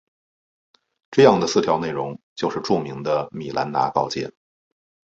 [1.11, 4.31] 这样的四条内容就是著名的米兰达告诫。